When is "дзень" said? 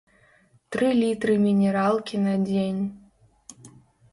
2.47-2.81